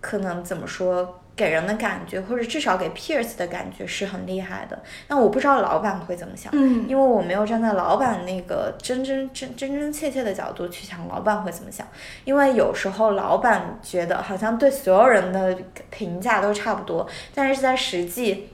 [0.02, 1.20] 可能怎么说？
[1.38, 4.82] 给人的感觉，或者至少给 Pierce 的感觉是很厉害的。
[5.08, 11.88] 那我不知道老板会怎么想，嗯，因为我没有站在老板那个真真真真真切切的角度去想老板会怎么想。
[12.26, 15.56] 因为有时候老板觉得好像对所有人的
[15.92, 18.50] 评价都差不多，但是在实际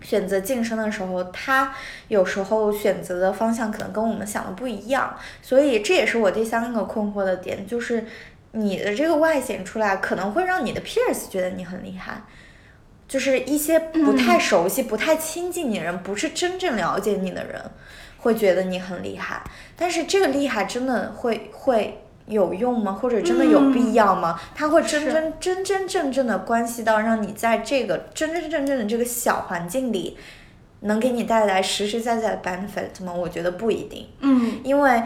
[0.00, 1.74] 选择晋升的时候，他
[2.06, 5.16] 有时候选择的方向可能跟我们想的不一样。
[5.42, 8.06] 所以这也是我第三个困惑的点，就是。
[8.56, 12.22] 你的这个外显出来，可能会让你的 peers 觉得你很厉害，
[13.08, 17.60] 就是一些不太熟悉、不太亲近你的人，不是真正了解你的人，
[18.18, 19.42] 会觉得你很厉害。
[19.76, 22.92] 但是这个厉害真的会会有用吗？
[22.92, 24.40] 或者真的有必要吗？
[24.54, 30.16] 它会真真真真正正的关系到让你在这个真真正正的这个小环境里，
[30.82, 33.12] 能给你带来实实在在的 benefit 吗？
[33.12, 34.06] 我觉得不一定。
[34.20, 35.02] 嗯，因为。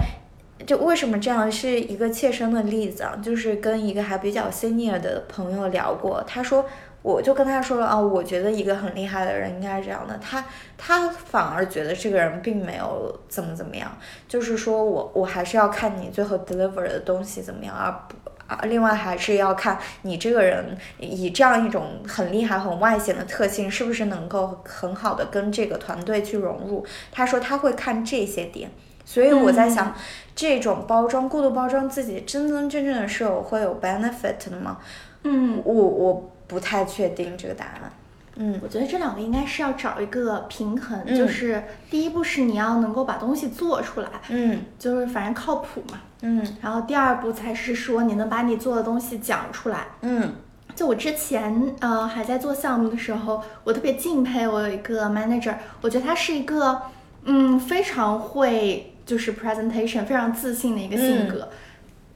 [0.66, 3.18] 就为什么这样是一个切身的例子啊？
[3.22, 6.64] 就是跟一个还比较 senior 的朋友聊过，他说，
[7.00, 10.44] 我就跟他说了啊，我觉得一个很厉害的人应该是这样的，他
[10.76, 18.16] 他反而觉得这个人并没有怎么怎么样，就是说我我还是要看你最后 deliver 的东西怎么样，而不
[18.48, 26.84] 啊，另外还是要看你这个人以这样一种很厉害、很外显的特性，是不是能够很好的跟这个团队去融入。
[27.12, 28.68] 他说他会看这些点。
[29.04, 29.94] 所以我在想，
[30.38, 34.78] 这种包装过度包装自己，真真正正的是有会有 benefit 的吗？
[35.24, 37.92] 嗯，我我不太确定这个答案。
[38.36, 50.34] 嗯，我觉得这两个应该是要找一个平衡，就是第一步是你要能够把东西做出来，嗯，就是反正靠谱嘛，嗯，然后第二步才是说你能把你做的东西讲出来，嗯，
[50.76, 56.80] 就我之前呃还在做项目的时候，我特别敬佩我有一个 manager，我觉得他是一个
[57.24, 58.94] 嗯非常会。
[59.08, 61.48] 就是 presentation 非常自信的一个性格，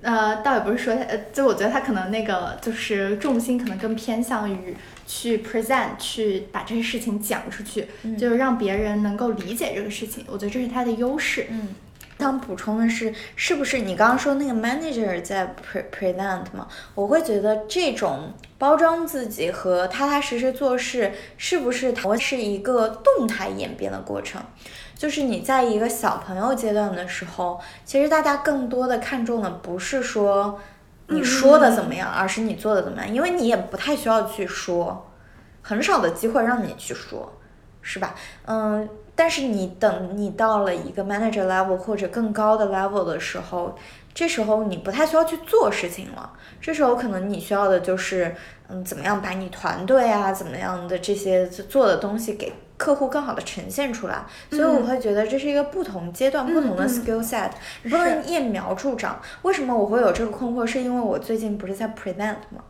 [0.02, 4.76] 呃，倒也不是说，呃，就我觉得他可能那个就是重心可能更偏向于
[5.07, 7.87] 去 present，去把这些事情讲出去，
[8.18, 10.22] 就是让别人能够理解这个事情。
[10.28, 11.46] 我觉得这是他的优势。
[11.48, 11.68] 嗯，
[12.18, 16.68] 想补充的是，是不是你刚刚说那个 manager 在 pre present 吗？
[16.94, 24.42] 我会觉得这种包装自己和踏踏实实做事，是不是它是一个动态演变的过程？
[25.03, 30.61] 就是你在一个小朋友阶段的时候，其实大家更多的看重的不是说
[31.09, 35.11] 你说的怎么样，而是你做的怎么样，因为你也不太需要去说，
[35.61, 37.33] 很少的机会让你去说，
[37.81, 38.15] 是吧？
[38.45, 43.75] 嗯，但是你等你到了一个 manager level 或者更高的 level 的时候，
[44.14, 48.35] 这时候你不太需要去做事情了，这时候可能你需要的就是，
[48.68, 52.53] 嗯，怎么样把你团队啊，怎么样的这些做的东西给。
[52.79, 57.48] 客户更好的呈现出来，所以我会觉得这是一个不同阶段、不同的 skill set，
[57.85, 59.20] 你不能揠苗助长。
[59.42, 60.66] 为什么我会有这个困惑？
[60.66, 62.61] 是因为我最近不是在 present 吗？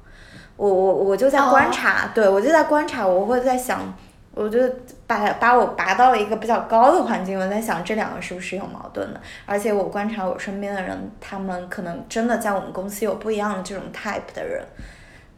[0.58, 3.94] 我我我就在观察，对我就在观察，我会在想，
[4.34, 4.58] 我就
[5.06, 9.20] 把把我拔到了一个比较高的环境，我在想这两个是不是有矛盾的？
[9.44, 14.64] 而且我观察我身边的人，他们可能真的在我们公司有不一样的这种 type 的人，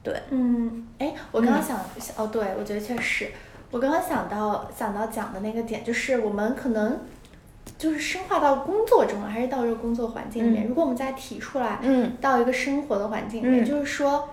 [0.03, 1.79] 对，嗯，哎，我刚刚想，
[2.17, 3.31] 哦，对，我觉得确实。
[3.71, 7.01] 我刚刚想到想到讲的那个点，就是我们可能
[7.77, 10.69] 就是深化到工作中了，还是到这个工作环境里面。
[10.69, 14.29] 如果我们再提出来，嗯，到一个生活的环境里面，就是说，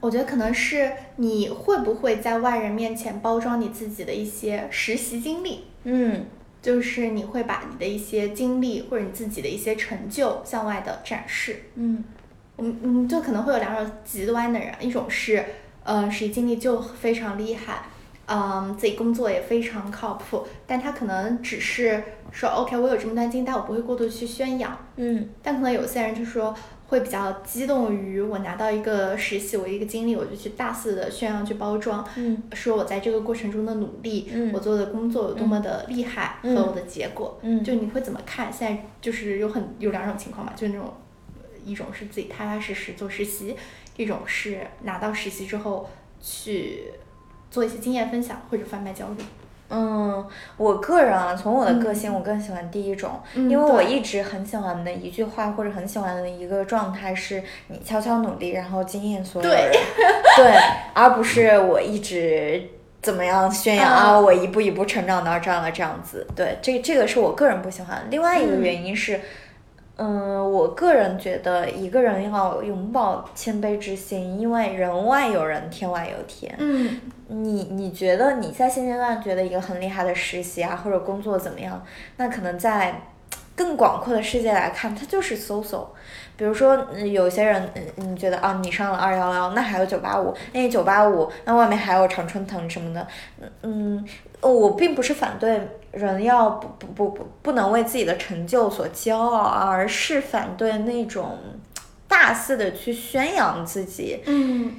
[0.00, 6.26] 我觉得可能是你会不会在外人面前包装你自己的一些实习经历，嗯
[6.60, 11.64] 就是你会把你的一些经历或者你自己的一些成就向外的展示。
[11.76, 12.04] 嗯
[12.58, 15.44] 嗯嗯，就可能会有两种极端的人，一种是，
[15.84, 17.82] 呃，实习经历就非常厉害，
[18.26, 22.02] 嗯，自己工作也非常靠谱，但他可能只是
[22.32, 24.76] 说，OK，我有这么段经历，但我不会过度去宣扬。
[24.96, 26.52] 嗯但可能有些人就说
[26.88, 38.50] 会比较激动于我拿到一个实习，我一个经历，我就去大肆的宣扬去包装，嗯说我在这个过程中的努力，嗯我做的工作有多么的厉害嗯和我的结果，嗯就你会怎么看？
[38.50, 40.94] 现在就是有很有两种情况嘛，就是那种
[41.64, 43.54] 一种是自己踏踏实实做实习，
[43.96, 45.90] 一种是拿到实习之后
[46.22, 46.84] 去
[47.50, 49.22] 做一些经验分享或者贩卖焦虑。
[49.70, 52.14] 嗯，我个人啊，从我的个性，嗯。
[52.14, 59.70] 我更喜欢第一种，嗯因为我一直很喜欢的一句话或者很喜欢的一个状态是，你悄悄努力，然后惊艳所有人，
[60.36, 60.54] 对，
[60.94, 62.62] 而不是我一直
[63.02, 68.06] 怎么样宣扬啊，嗯我一步一步成长到这样了这样子，对，这这个是我个人不喜欢。
[68.10, 68.62] 另外一个嗯。
[68.62, 69.16] 原因是。
[69.16, 69.20] 嗯，
[69.98, 76.54] 我个人觉得一个人要永葆谦卑之心，因为人外有人，天外有天。
[76.58, 81.84] 嗯你你觉得你在现阶段觉得一个很厉害的实习啊或者工作怎么样？
[82.16, 83.02] 那可能在
[83.54, 85.88] 更广阔的世界来看，它就是 so so。
[86.36, 93.04] 比如说，嗯有些人，嗯，你觉得啊，你上了二幺幺，那还有九八五，那九八五，那外面还有常春藤什么的，
[93.40, 94.04] 嗯，嗯
[94.40, 95.60] 我并不是反对
[95.92, 101.38] 人要不不不不不能为自己的成就所骄傲，而是反对那种
[102.06, 104.74] 大肆的去宣扬自己，嗯。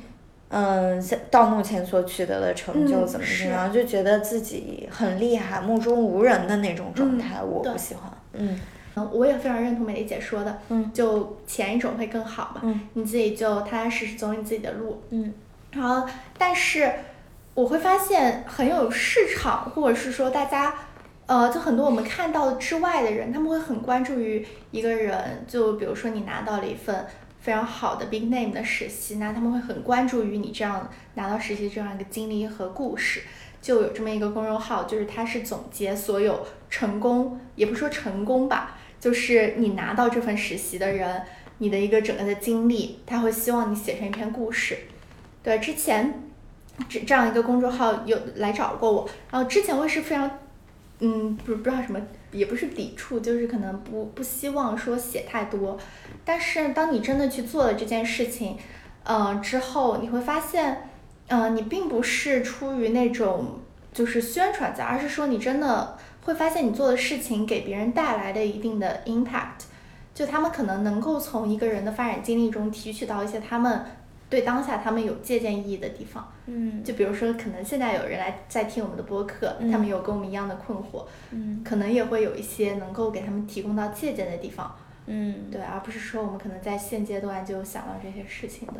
[0.52, 8.12] 嗯，现到目前所取得的成就嗯怎么怎么样，就觉得自己很厉害、目中无人的那种状嗯态，我不喜欢。
[8.34, 8.60] 嗯。
[8.96, 12.82] 嗯，我也非常认同美丽姐说的，嗯就前一种会更好嘛，嗯。
[12.94, 15.32] 你自己就踏踏实实走你自己的路，嗯。
[15.72, 16.04] 然后
[16.36, 16.92] 但是
[17.60, 20.74] 我会发现很有市场，或者是说大家。
[21.26, 27.06] 呃，就很多我们看到之外的人，他们会很关注于一个人，就比如说你拿到了一份
[27.40, 33.22] 非常好的 big name 的实习，那他们会很关注于你这样拿到实习这样一个经历和故事。
[33.62, 41.22] 就有这么一个公众号，就是它是总结所有成功，也不说成功吧，就是你拿到这份实习的人，
[41.60, 44.76] 你的一个整个的经历，他会希望你写成一篇故事。
[45.44, 46.24] 对，之前
[46.88, 50.30] 这这样一个公众号有来找过我，然后之前我也是非常，
[51.00, 52.00] 嗯，不不知道什么，
[52.32, 55.78] 也不是抵触，就是可能不不希望说写太多，
[56.24, 58.58] 但是当你真的去做了这件事情，
[59.04, 60.90] 呃之后，你会发现，
[61.28, 63.60] 呃，你并不是出于那种
[63.92, 69.66] 就是宣传在，而是说你真的会发现你做的事情给别人带来的一定的 impact，
[70.14, 73.84] 就他们可能能够从一个人的发展经历中提取到一些他们
[74.30, 76.32] 对当下他们有借鉴意义的地方。
[76.46, 76.84] 嗯。
[76.84, 81.64] 就比如说，可能现在有人来在听我们的播客，嗯他们有跟我们一样的困惑，嗯。
[81.64, 84.76] 可能也会有一些能够给他们提供到借鉴的地方，
[85.08, 85.50] 嗯。
[85.52, 88.76] 对，而不是说我们可能在现阶段就想到这些事情的。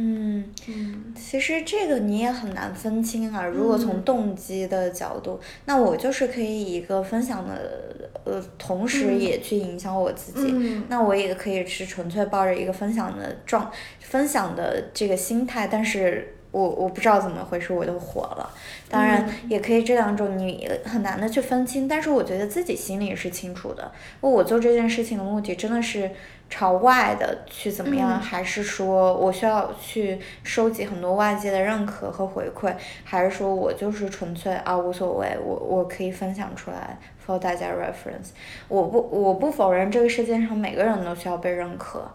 [0.00, 3.44] 嗯，嗯其实这个你也很难分清啊。
[3.44, 10.52] 如果从嗯动机的角度，那我就是可以以一个分享的呃，同时嗯也去影响我自己。
[10.52, 13.70] 嗯那我也可以是纯粹抱着一个分享的状
[14.00, 18.48] 分享的这个心态，但是我我不知道怎么回事我就火了。
[18.88, 23.90] 当然嗯也可以这两种你很难的去分清，但是我觉得自己心里是清楚的。
[24.20, 26.10] 我做这件事情的目的真的是
[26.50, 32.74] 朝外的去怎么样，嗯还是说我需要去收集很多外界的认可和回馈，
[33.04, 38.30] 还是说我就是纯粹啊无所谓，我我可以分享出来 for 大家 reference。
[38.68, 42.10] 我不我不否认这个世界上每个人都需要被认可，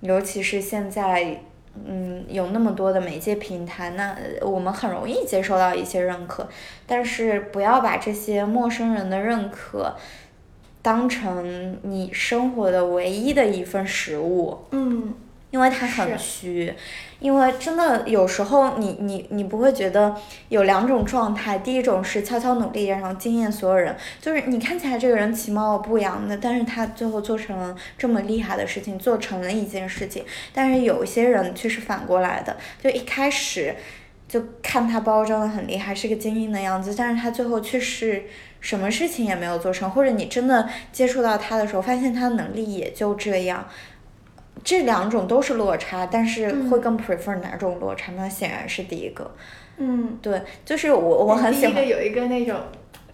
[0.00, 1.40] 尤其是现在。
[1.84, 6.48] 嗯，有那么多的媒介平台，那呃我们很容易接受到一些认可，
[6.86, 9.94] 但是不要把这些陌生人的认可
[10.86, 15.12] 当成你生活的唯一的一份食物，嗯
[15.50, 16.74] 因为它很是虚。
[17.18, 20.14] 因为真的有时候你你你不会觉得
[20.48, 30.24] 有两种状态，第一种是悄悄努力，然后惊艳所有人，就是你看起来这个人其貌不扬的，但是他最后做成了这么厉害的事情，做成了一件事情。
[30.54, 33.74] 但是有一些人却是反过来的，就一开始
[34.28, 38.24] 就看他包装的很厉害，是个精英的样子，但是他最后却是
[38.66, 43.64] 什么事情也没有做成，或者你真的接触到他的时候，发现他的能力也就这样。
[44.64, 48.10] 这两种都是落差，但是会更 prefer 哪种落差？
[48.16, 49.30] 那显然是第一个。
[49.76, 52.56] 嗯，对，就是我我很喜欢第一个有一个那种，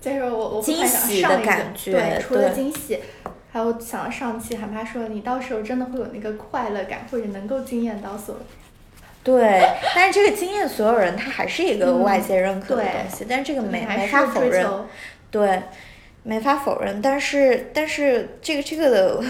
[0.00, 2.98] 就是我我惊喜的感觉对，除了惊喜。
[3.52, 8.46] 还有想上期韩妈说，你到时候真的会有那个快乐感，或者能够惊艳到所有人。
[9.24, 9.62] 对，
[9.94, 14.66] 但是这个惊艳，所有人他还是一个外界认可的东西，但是这个没没法否认，
[15.32, 15.60] 对，
[16.22, 17.02] 没法否认。
[17.02, 19.20] 但是但是这个这个的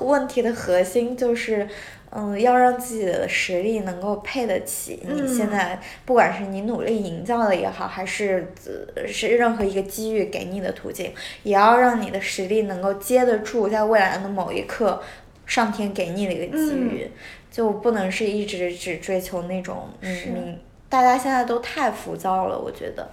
[0.00, 1.68] 问题的核心就是，
[2.10, 8.52] 嗯，要让自己的实力能够配得起你现嗯在，不管是你努力营造的也好，还是
[8.96, 11.12] 呃是任何一个机遇给你的途径，
[11.44, 15.00] 也要让你的实力能够接得住在未来的某一刻，
[15.46, 17.10] 上天给你的一个机嗯遇。
[17.54, 23.08] 就不能是一直只追求那种嗯，大家现在都太浮躁了，我觉得。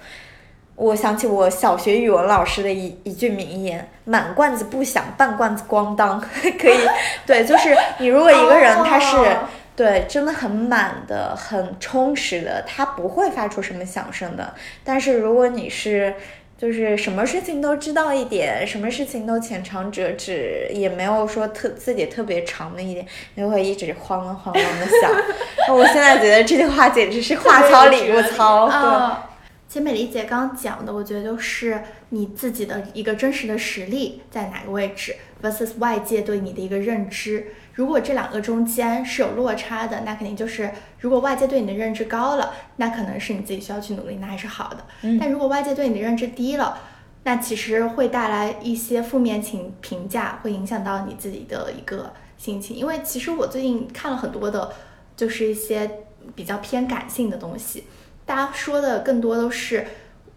[0.82, 6.20] 我想起我小学语文老师的一一句名言：“满罐子不响，半罐子咣当。
[6.60, 6.80] ”可以，
[7.28, 9.38] 对，就是你如果一个人他是、哦
[9.74, 14.54] 对真的很满的、很充实的，他不会发出什么响声的。
[14.84, 16.14] 但是如果你是
[16.58, 25.12] 就是什么事情都知道一点，什么事情都浅尝辄止，也没有说特自己特别长的一点，你就会一直慌啷慌啷的想。
[25.76, 29.31] 我现在觉得这句话简直是话糙理不糙，对。
[29.72, 37.54] 啊其实美丽姐刚刚讲的，我觉得就是你自己的一个真实的实力在哪个位置，versus 外界对你的一个认知。
[37.76, 40.70] 如果这两个中间是有落差的，那肯定就是
[41.00, 44.86] 如果外界对你的认知高了，那可能是你自己需要去努力，那还是好的。
[45.04, 46.78] 嗯但如果外界对你的认知低了，
[47.24, 52.76] 那其实会带来一些负面情评价，会影响到你自己的一个心情。
[52.76, 54.74] 因为其实我最近看了很多的，
[55.16, 55.90] 就是一些
[56.36, 57.86] 比较偏感性的东西，
[58.26, 59.86] 大家说的更多都是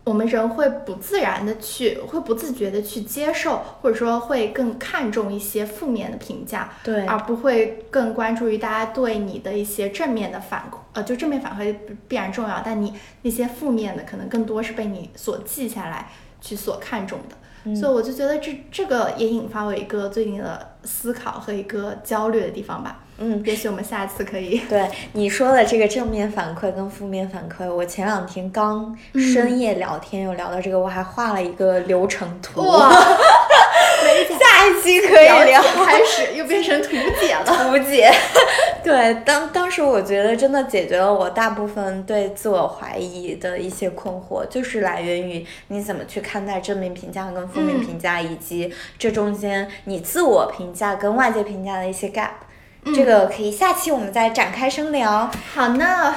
[0.05, 10.76] 我们人会不自然的去，会不自觉的去接受，或者说会更看重一些负面的评价，对而不会更关注于大家对你的一些正面的反馈。
[10.93, 11.74] 呃，就正面反馈
[12.07, 16.11] 必然重要，但你那些负面的可能更多是被你所记下来，
[16.41, 17.74] 去所看重的。
[17.74, 23.04] 所以我就觉得这这个也引发我一个最近的思考和一个焦虑的地方吧。
[23.19, 24.59] 嗯，也许我们下次可以。
[24.69, 32.61] 对你说的这个正面反馈跟负面反馈，我前两天刚嗯深夜聊天有聊到这个，我还画了一个流程图。
[32.67, 36.91] 哇，下一期可以聊开始又变成图
[37.21, 37.45] 解了。
[37.45, 38.12] 图解。
[38.83, 52.31] 对，当当时我觉得真的解决了我大部分对自我怀疑的一些困惑，就是来源于你怎么去看待正面评价跟负面嗯评价，以及这中间你自我评价跟外界评价的一些 gap。
[52.85, 55.30] 这嗯个可以下期我们再展开深聊。
[55.55, 56.14] 好呢，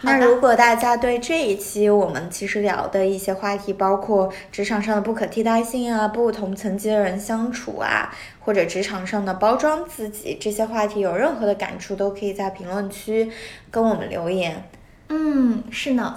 [0.00, 13.30] 那如果大家对这一期我们其实聊的一些话题，包括职场上的不可替代性啊，不同层级的人相处啊，或者职场上的包装自己这些话题，有任何的感触，都可以在评论区
[13.70, 14.68] 跟我们留言。
[15.08, 16.14] 嗯，是呢。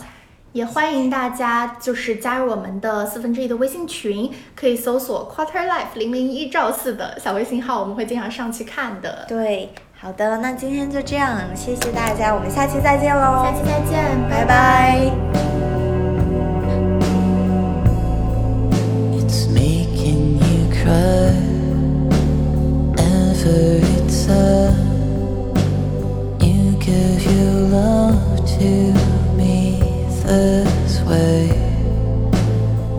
[0.51, 9.25] 也欢迎大家就是加入我们的四分之一的微信群，可以搜索 Quarter Life 零零一兆四的小微信号，我们会经常上去看的。
[9.27, 9.69] 对，
[10.01, 15.11] 好的，那今天就这样，谢谢大家，我们下期再见喽，下期再见，拜拜
[19.11, 21.35] It's making you cry
[22.95, 24.73] every time
[26.39, 28.93] you give your love to
[29.35, 29.81] me
[30.23, 31.51] this way,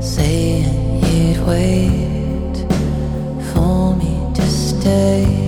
[0.02, 2.66] saying you'd wait
[3.54, 5.39] for me to stay.